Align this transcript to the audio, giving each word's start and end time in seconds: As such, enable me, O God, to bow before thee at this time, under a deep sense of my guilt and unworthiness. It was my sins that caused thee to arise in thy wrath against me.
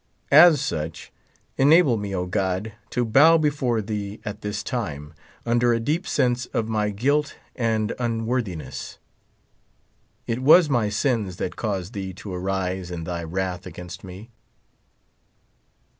As 0.31 0.59
such, 0.59 1.11
enable 1.57 1.95
me, 1.95 2.15
O 2.15 2.25
God, 2.25 2.73
to 2.89 3.05
bow 3.05 3.37
before 3.37 3.83
thee 3.83 4.19
at 4.25 4.41
this 4.41 4.63
time, 4.63 5.13
under 5.45 5.73
a 5.75 5.79
deep 5.79 6.07
sense 6.07 6.47
of 6.47 6.67
my 6.67 6.89
guilt 6.89 7.35
and 7.55 7.93
unworthiness. 7.99 8.97
It 10.25 10.41
was 10.41 10.71
my 10.71 10.89
sins 10.89 11.35
that 11.37 11.55
caused 11.55 11.93
thee 11.93 12.13
to 12.15 12.33
arise 12.33 12.89
in 12.89 13.03
thy 13.03 13.23
wrath 13.23 13.67
against 13.67 14.03
me. 14.03 14.31